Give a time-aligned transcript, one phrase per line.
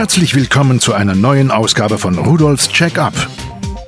[0.00, 3.12] Herzlich willkommen zu einer neuen Ausgabe von Rudolfs Check-up,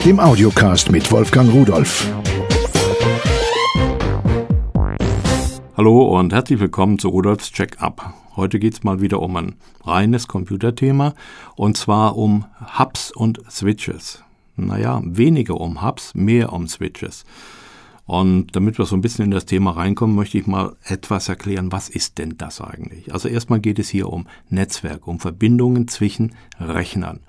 [0.05, 2.07] dem Audiocast mit Wolfgang Rudolf.
[5.75, 8.13] Hallo und herzlich willkommen zu Rudolfs Check-up.
[8.37, 9.55] Heute geht es mal wieder um ein
[9.85, 11.15] reines Computerthema
[11.57, 12.45] und zwar um
[12.79, 14.23] Hubs und Switches.
[14.57, 17.25] Naja, weniger um Hubs, mehr um Switches.
[18.05, 21.71] Und damit wir so ein bisschen in das Thema reinkommen, möchte ich mal etwas erklären,
[21.71, 23.13] was ist denn das eigentlich?
[23.13, 27.21] Also erstmal geht es hier um Netzwerk, um Verbindungen zwischen Rechnern.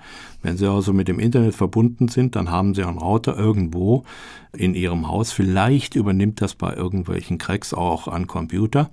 [0.41, 4.03] Wenn Sie also mit dem Internet verbunden sind, dann haben Sie einen Router irgendwo
[4.51, 5.31] in Ihrem Haus.
[5.31, 8.89] Vielleicht übernimmt das bei irgendwelchen Cracks auch ein Computer.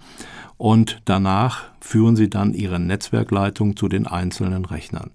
[0.60, 5.08] Und danach führen Sie dann Ihre Netzwerkleitung zu den einzelnen Rechnern.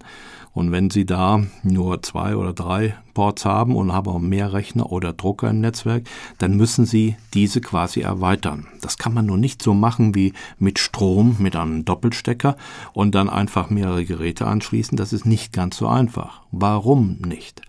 [0.52, 4.90] Und wenn Sie da nur zwei oder drei Ports haben und haben auch mehr Rechner
[4.90, 8.66] oder Drucker im Netzwerk, dann müssen Sie diese quasi erweitern.
[8.80, 12.56] Das kann man nur nicht so machen wie mit Strom, mit einem Doppelstecker
[12.92, 14.96] und dann einfach mehrere Geräte anschließen.
[14.96, 16.42] Das ist nicht ganz so einfach.
[16.50, 17.62] Warum nicht?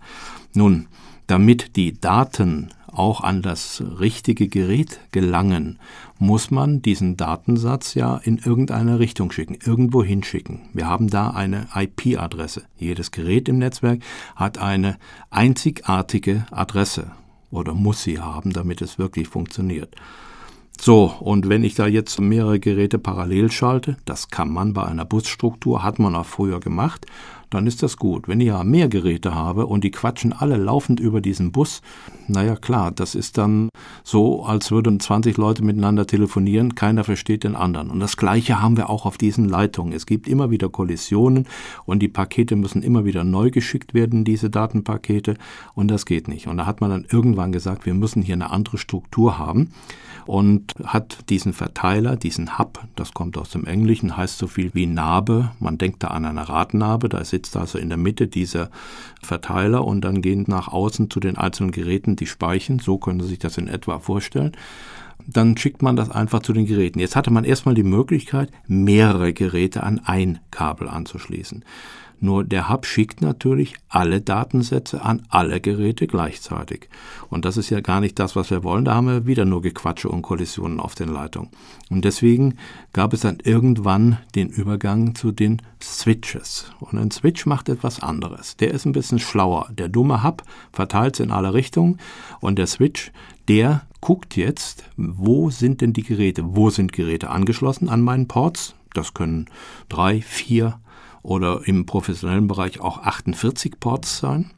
[0.52, 0.88] Nun,
[1.28, 5.78] damit die Daten auch an das richtige Gerät gelangen,
[6.18, 10.62] muss man diesen Datensatz ja in irgendeine Richtung schicken, irgendwo hinschicken.
[10.72, 12.64] Wir haben da eine IP-Adresse.
[12.76, 14.00] Jedes Gerät im Netzwerk
[14.36, 14.98] hat eine
[15.30, 17.12] einzigartige Adresse
[17.50, 19.94] oder muss sie haben, damit es wirklich funktioniert.
[20.80, 25.04] So, und wenn ich da jetzt mehrere Geräte parallel schalte, das kann man bei einer
[25.04, 27.04] Busstruktur, hat man auch früher gemacht,
[27.50, 28.28] dann ist das gut.
[28.28, 31.82] Wenn ich ja mehr Geräte habe und die quatschen alle laufend über diesen Bus,
[32.26, 33.70] naja klar, das ist dann
[34.04, 37.90] so, als würden 20 Leute miteinander telefonieren, keiner versteht den anderen.
[37.90, 39.92] Und das Gleiche haben wir auch auf diesen Leitungen.
[39.92, 41.46] Es gibt immer wieder Kollisionen
[41.84, 45.36] und die Pakete müssen immer wieder neu geschickt werden, diese Datenpakete,
[45.74, 46.46] und das geht nicht.
[46.48, 49.70] Und da hat man dann irgendwann gesagt, wir müssen hier eine andere Struktur haben
[50.28, 54.86] und hat diesen Verteiler, diesen Hub, das kommt aus dem Englischen, heißt so viel wie
[54.86, 55.52] Narbe.
[55.58, 58.70] Man denkt da an eine Radnarbe, da sitzt also in der Mitte dieser
[59.22, 62.80] Verteiler und dann gehen nach außen zu den einzelnen Geräten die Speichen.
[62.80, 64.52] So können Sie sich das in etwa vorstellen
[65.26, 67.00] dann schickt man das einfach zu den Geräten.
[67.00, 71.64] Jetzt hatte man erstmal die Möglichkeit, mehrere Geräte an ein Kabel anzuschließen.
[72.20, 76.88] Nur der Hub schickt natürlich alle Datensätze an alle Geräte gleichzeitig.
[77.30, 78.84] Und das ist ja gar nicht das, was wir wollen.
[78.84, 81.50] Da haben wir wieder nur Gequatsche und Kollisionen auf den Leitungen.
[81.90, 82.56] Und deswegen
[82.92, 86.72] gab es dann irgendwann den Übergang zu den Switches.
[86.80, 88.56] Und ein Switch macht etwas anderes.
[88.56, 89.68] Der ist ein bisschen schlauer.
[89.70, 90.42] Der dumme Hub
[90.72, 91.98] verteilt es in alle Richtungen.
[92.40, 93.12] Und der Switch,
[93.46, 96.42] der guckt jetzt, wo sind denn die Geräte?
[96.56, 98.74] Wo sind Geräte angeschlossen an meinen Ports?
[98.94, 99.46] Das können
[99.88, 100.80] drei, vier,
[101.22, 104.50] oder im professionellen Bereich auch 48 Ports sein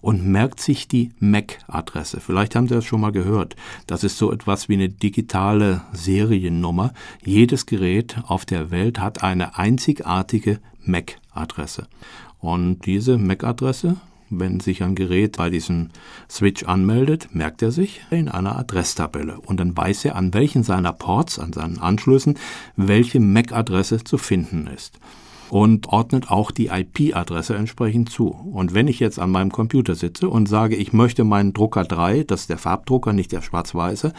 [0.00, 2.20] und merkt sich die MAC-Adresse.
[2.20, 3.56] Vielleicht haben Sie das schon mal gehört.
[3.86, 6.92] Das ist so etwas wie eine digitale Seriennummer.
[7.24, 11.88] Jedes Gerät auf der Welt hat eine einzigartige MAC-Adresse.
[12.38, 13.96] Und diese MAC-Adresse
[14.30, 15.90] wenn sich ein Gerät bei diesem
[16.28, 20.92] Switch anmeldet, merkt er sich in einer Adresstabelle und dann weiß er, an welchen seiner
[20.92, 22.36] Ports, an seinen Anschlüssen,
[22.74, 24.98] welche MAC-Adresse zu finden ist
[25.50, 28.28] und ordnet auch die IP-Adresse entsprechend zu.
[28.28, 32.24] Und wenn ich jetzt an meinem Computer sitze und sage, ich möchte meinen Drucker 3,
[32.24, 34.12] das ist der Farbdrucker, nicht der schwarz-weiße,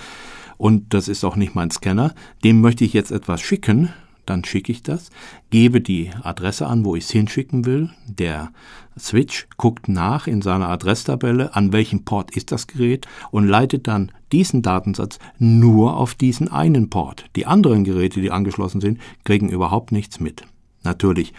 [0.57, 3.89] und das ist auch nicht mein Scanner, dem möchte ich jetzt etwas schicken,
[4.25, 5.09] dann schicke ich das,
[5.49, 7.89] gebe die Adresse an, wo ich es hinschicken will.
[8.07, 8.51] Der
[8.99, 14.11] Switch guckt nach in seiner Adresstabelle, an welchem Port ist das Gerät und leitet dann
[14.31, 17.25] diesen Datensatz nur auf diesen einen Port.
[17.35, 20.43] Die anderen Geräte, die angeschlossen sind, kriegen überhaupt nichts mit.
[20.87, 21.33] Natürlich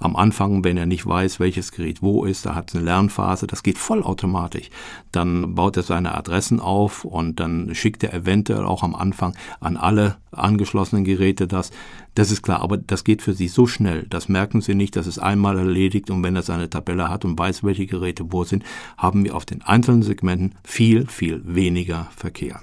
[0.00, 3.46] am Anfang, wenn er nicht weiß, welches Gerät wo ist, da hat es eine Lernphase,
[3.46, 4.70] das geht vollautomatisch.
[5.12, 9.76] Dann baut er seine Adressen auf und dann schickt er eventuell auch am Anfang an
[9.76, 11.70] alle angeschlossenen Geräte das.
[12.14, 14.06] Das ist klar, aber das geht für Sie so schnell.
[14.08, 17.38] Das merken Sie nicht, das ist einmal erledigt und wenn er seine Tabelle hat und
[17.38, 18.64] weiß, welche Geräte wo sind,
[18.96, 22.60] haben wir auf den einzelnen Segmenten viel, viel weniger Verkehr.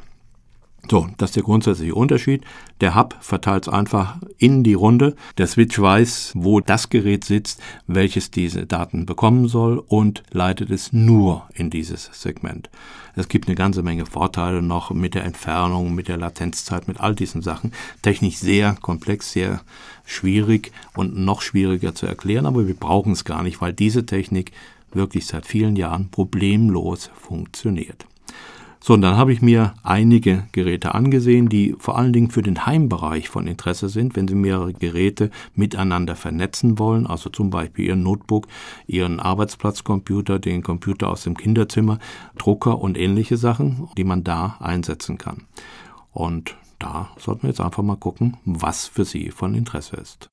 [0.89, 2.43] So, das ist der grundsätzliche Unterschied.
[2.81, 5.15] Der Hub verteilt es einfach in die Runde.
[5.37, 10.91] Der Switch weiß, wo das Gerät sitzt, welches diese Daten bekommen soll und leitet es
[10.91, 12.69] nur in dieses Segment.
[13.15, 17.13] Es gibt eine ganze Menge Vorteile noch mit der Entfernung, mit der Latenzzeit, mit all
[17.13, 17.73] diesen Sachen.
[18.01, 19.61] Technisch sehr komplex, sehr
[20.05, 24.51] schwierig und noch schwieriger zu erklären, aber wir brauchen es gar nicht, weil diese Technik
[24.91, 28.05] wirklich seit vielen Jahren problemlos funktioniert.
[28.83, 32.65] So, und dann habe ich mir einige Geräte angesehen, die vor allen Dingen für den
[32.65, 38.01] Heimbereich von Interesse sind, wenn Sie mehrere Geräte miteinander vernetzen wollen, also zum Beispiel Ihren
[38.01, 38.47] Notebook,
[38.87, 41.99] Ihren Arbeitsplatzcomputer, den Computer aus dem Kinderzimmer,
[42.39, 45.45] Drucker und ähnliche Sachen, die man da einsetzen kann.
[46.11, 50.27] Und da sollten wir jetzt einfach mal gucken, was für Sie von Interesse ist.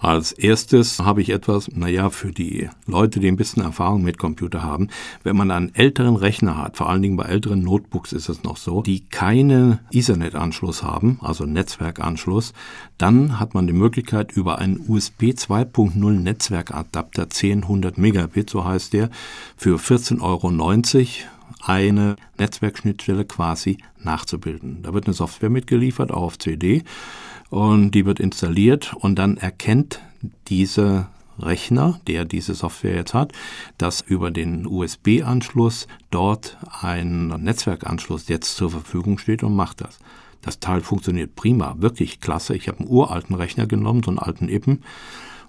[0.00, 4.62] Als erstes habe ich etwas, naja, für die Leute, die ein bisschen Erfahrung mit Computer
[4.62, 4.88] haben.
[5.24, 8.56] Wenn man einen älteren Rechner hat, vor allen Dingen bei älteren Notebooks ist es noch
[8.56, 12.52] so, die keinen Ethernet-Anschluss haben, also Netzwerkanschluss,
[12.96, 19.10] dann hat man die Möglichkeit über einen USB 2.0 Netzwerkadapter 1000 Megabit, so heißt der,
[19.56, 24.82] für 14,90 Euro eine Netzwerkschnittstelle quasi nachzubilden.
[24.82, 26.82] Da wird eine Software mitgeliefert, auch auf CD
[27.50, 30.00] und die wird installiert und dann erkennt
[30.48, 33.32] dieser Rechner, der diese Software jetzt hat,
[33.78, 39.98] dass über den USB-Anschluss dort ein Netzwerkanschluss jetzt zur Verfügung steht und macht das.
[40.42, 42.54] Das Teil funktioniert prima, wirklich klasse.
[42.54, 44.82] Ich habe einen uralten Rechner genommen, so einen alten Ippen,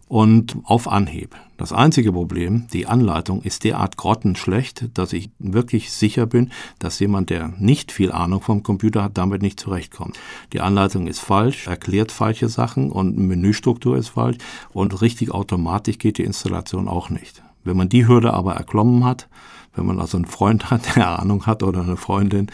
[0.09, 1.35] und auf Anhieb.
[1.55, 7.29] Das einzige Problem, die Anleitung ist derart grottenschlecht, dass ich wirklich sicher bin, dass jemand,
[7.29, 10.19] der nicht viel Ahnung vom Computer hat, damit nicht zurechtkommt.
[10.51, 14.37] Die Anleitung ist falsch, erklärt falsche Sachen und Menüstruktur ist falsch
[14.73, 17.43] und richtig automatisch geht die Installation auch nicht.
[17.63, 19.29] Wenn man die Hürde aber erklommen hat,
[19.75, 22.47] wenn man also einen Freund hat, der Ahnung hat oder eine Freundin,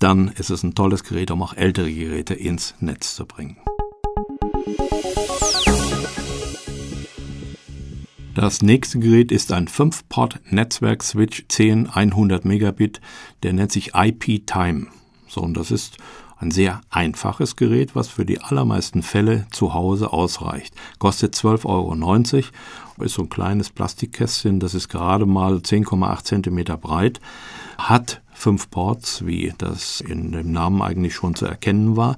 [0.00, 3.56] dann ist es ein tolles Gerät, um auch ältere Geräte ins Netz zu bringen.
[8.40, 13.00] Das nächste Gerät ist ein 5-Port-Netzwerk-Switch 10 100 Megabit,
[13.42, 14.86] der nennt sich IP Time.
[15.26, 15.96] So, und das ist
[16.36, 20.72] ein sehr einfaches Gerät, was für die allermeisten Fälle zu Hause ausreicht.
[21.00, 27.18] Kostet 12,90 Euro, ist so ein kleines Plastikkästchen, das ist gerade mal 10,8 Zentimeter breit,
[27.76, 32.16] hat fünf Ports, wie das in dem Namen eigentlich schon zu erkennen war.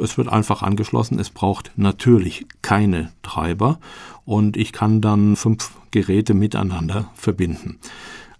[0.00, 1.18] Es wird einfach angeschlossen.
[1.18, 3.78] Es braucht natürlich keine Treiber
[4.26, 7.78] und ich kann dann fünf Geräte miteinander verbinden.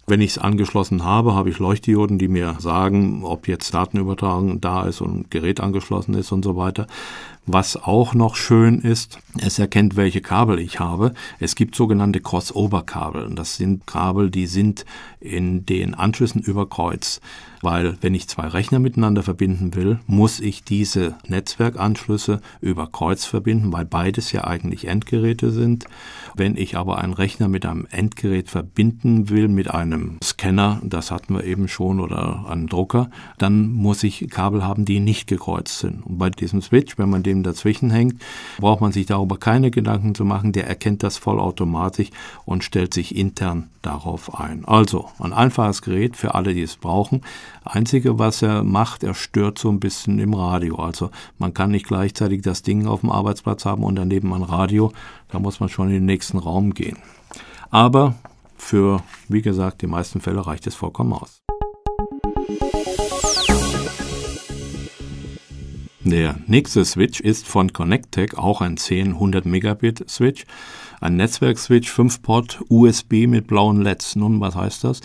[0.05, 4.83] Wenn ich es angeschlossen habe, habe ich Leuchtdioden, die mir sagen, ob jetzt Datenübertragung da
[4.83, 6.87] ist und ein Gerät angeschlossen ist und so weiter.
[7.45, 11.13] Was auch noch schön ist, es erkennt, welche Kabel ich habe.
[11.39, 13.35] Es gibt sogenannte Crossover-Kabel.
[13.35, 14.85] Das sind Kabel, die sind
[15.19, 17.19] in den Anschlüssen über Kreuz.
[17.61, 23.71] Weil wenn ich zwei Rechner miteinander verbinden will, muss ich diese Netzwerkanschlüsse über Kreuz verbinden,
[23.71, 25.85] weil beides ja eigentlich Endgeräte sind.
[26.35, 31.35] Wenn ich aber einen Rechner mit einem Endgerät verbinden will, mit einem Scanner, das hatten
[31.35, 36.05] wir eben schon, oder einem Drucker, dann muss ich Kabel haben, die nicht gekreuzt sind.
[36.05, 38.21] Und bei diesem Switch, wenn man den dem dazwischen hängt,
[38.57, 40.51] braucht man sich darüber keine Gedanken zu machen.
[40.51, 42.09] Der erkennt das vollautomatisch
[42.45, 44.65] und stellt sich intern darauf ein.
[44.65, 47.21] Also ein einfaches Gerät für alle, die es brauchen.
[47.65, 50.77] Einzige, was er macht, er stört so ein bisschen im Radio.
[50.77, 54.91] Also man kann nicht gleichzeitig das Ding auf dem Arbeitsplatz haben und daneben ein Radio.
[55.29, 56.97] Da muss man schon in den nächsten Raum gehen.
[57.69, 58.15] Aber
[58.55, 61.41] für, wie gesagt, die meisten Fälle reicht es vollkommen aus.
[66.05, 70.45] Der nächste Switch ist von Connectec, auch ein 10 100 Megabit Switch.
[70.99, 74.17] Ein Netzwerk-Switch, 5-Port, USB mit blauen LEDs.
[74.17, 74.99] Nun, was heißt das?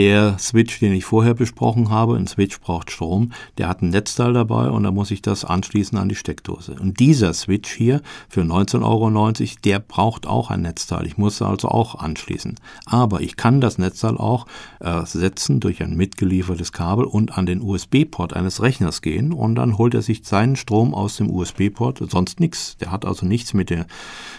[0.00, 4.32] Der Switch, den ich vorher besprochen habe, ein Switch braucht Strom, der hat ein Netzteil
[4.32, 6.74] dabei und da muss ich das anschließen an die Steckdose.
[6.80, 8.00] Und dieser Switch hier
[8.30, 11.06] für 19,90 Euro, der braucht auch ein Netzteil.
[11.06, 12.54] Ich muss also auch anschließen.
[12.86, 14.46] Aber ich kann das Netzteil auch
[14.78, 19.92] ersetzen durch ein mitgeliefertes Kabel und an den USB-Port eines Rechners gehen und dann holt
[19.92, 22.78] er sich seinen Strom aus dem USB-Port, sonst nichts.
[22.78, 23.86] Der hat also nichts mit der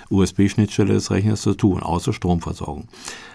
[0.09, 2.87] USB-Schnittstelle des Rechners zu tun, außer Stromversorgung.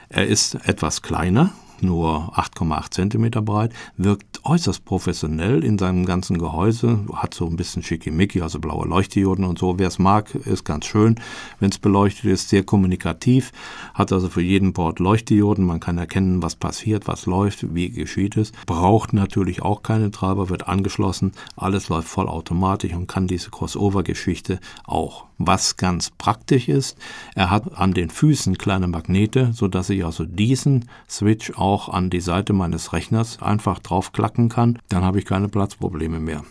[0.09, 1.52] Er ist etwas kleiner,
[1.83, 7.83] nur 8,8 Zentimeter breit, wirkt äußerst professionell in seinem ganzen Gehäuse, hat so ein bisschen
[7.83, 9.78] schickimicki, also blaue Leuchtdioden und so.
[9.78, 11.16] Wer es mag, ist ganz schön,
[11.61, 13.52] wenn es beleuchtet ist, sehr kommunikativ,
[13.95, 18.37] hat also für jeden Port Leuchtdioden, man kann erkennen, was passiert, was läuft, wie geschieht
[18.37, 18.52] es.
[18.66, 25.26] Braucht natürlich auch keine Treiber, wird angeschlossen, alles läuft vollautomatisch und kann diese Crossover-Geschichte auch.
[25.38, 26.97] Was ganz praktisch ist,
[27.35, 32.20] er hat an den Füßen kleine Magnete, sodass ich also diesen Switch auch an die
[32.20, 34.78] Seite meines Rechners einfach draufklacken kann.
[34.88, 36.44] Dann habe ich keine Platzprobleme mehr.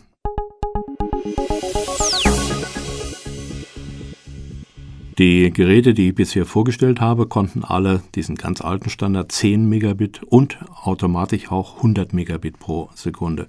[5.18, 10.24] Die Geräte, die ich bisher vorgestellt habe, konnten alle diesen ganz alten Standard 10 Megabit
[10.24, 13.48] und automatisch auch 100 Megabit pro Sekunde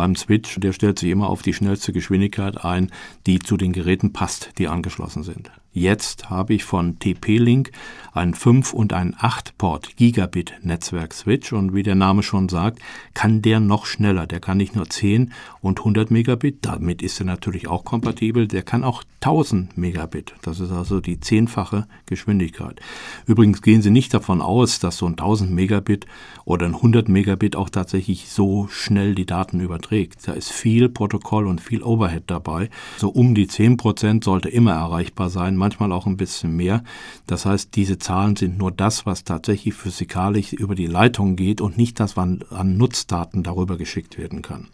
[0.00, 2.90] beim Switch, der stellt sich immer auf die schnellste Geschwindigkeit ein,
[3.26, 5.50] die zu den Geräten passt, die angeschlossen sind.
[5.72, 7.70] Jetzt habe ich von TP-Link
[8.12, 12.80] einen 5 und einen 8-Port Gigabit Netzwerk Switch und wie der Name schon sagt,
[13.14, 14.26] kann der noch schneller.
[14.26, 18.62] Der kann nicht nur 10 und 100 Megabit, damit ist er natürlich auch kompatibel, der
[18.62, 20.34] kann auch 1000 Megabit.
[20.42, 22.80] Das ist also die zehnfache Geschwindigkeit.
[23.26, 26.06] Übrigens gehen Sie nicht davon aus, dass so ein 1000 Megabit
[26.44, 30.26] oder ein 100 Megabit auch tatsächlich so schnell die Daten überträgt überträgt.
[30.26, 32.70] Da ist viel Protokoll und viel Overhead dabei.
[32.96, 36.82] So um die 10 Prozent sollte immer erreichbar sein, manchmal auch ein bisschen mehr.
[37.26, 41.76] Das heißt, diese Zahlen sind nur das, was tatsächlich physikalisch über die Leitung geht und
[41.76, 44.68] nicht das, was an Nutzdaten darüber geschickt werden kann.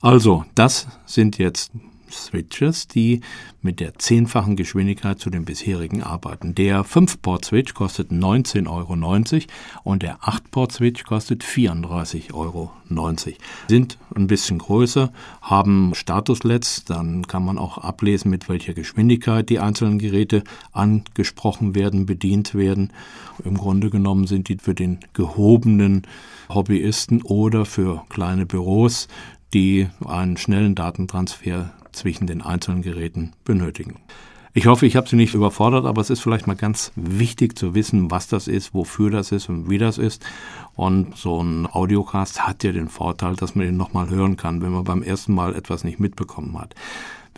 [0.00, 1.72] Also, das sind jetzt
[2.12, 3.20] Switches, die
[3.60, 6.54] mit der zehnfachen Geschwindigkeit zu den bisherigen arbeiten.
[6.54, 8.94] Der 5-Port-Switch kostet 19,90 Euro
[9.84, 12.70] und der 8-Port-Switch kostet 34,90 Euro.
[13.68, 19.60] Sind ein bisschen größer, haben Status-LEDs, dann kann man auch ablesen, mit welcher Geschwindigkeit die
[19.60, 22.92] einzelnen Geräte angesprochen werden, bedient werden.
[23.44, 26.02] Im Grunde genommen sind die für den gehobenen
[26.48, 29.08] Hobbyisten oder für kleine Büros
[29.54, 34.00] die einen schnellen Datentransfer zwischen den einzelnen Geräten benötigen.
[34.54, 37.74] Ich hoffe, ich habe Sie nicht überfordert, aber es ist vielleicht mal ganz wichtig zu
[37.74, 40.22] wissen, was das ist, wofür das ist und wie das ist.
[40.74, 44.72] Und so ein Audiocast hat ja den Vorteil, dass man ihn nochmal hören kann, wenn
[44.72, 46.74] man beim ersten Mal etwas nicht mitbekommen hat.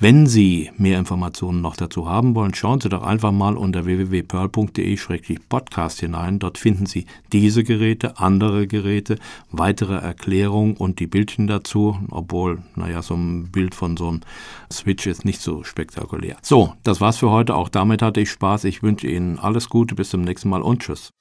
[0.01, 6.01] Wenn Sie mehr Informationen noch dazu haben wollen, schauen Sie doch einfach mal unter www.pearl.de-podcast
[6.01, 6.41] hinein.
[6.41, 9.19] Dort finden Sie diese Geräte, andere Geräte,
[9.53, 14.23] weitere Erklärungen und die Bildchen dazu, obwohl, naja, so ein Bild von so einem
[14.71, 16.39] Switch ist nicht so spektakulär.
[16.43, 17.55] So, das war's für heute.
[17.55, 18.65] Auch damit hatte ich Spaß.
[18.65, 21.13] Ich wünsche Ihnen alles Gute, bis zum nächsten Mal und tschüss.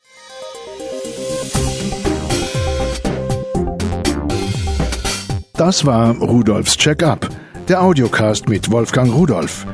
[5.54, 7.30] Das war Rudolfs Check-up
[7.70, 9.66] der Audiocast mit Wolfgang Rudolf.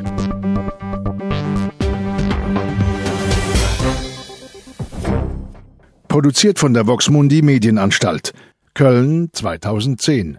[6.08, 8.34] Produziert von der Voxmundi Medienanstalt.
[8.74, 10.38] Köln 2010.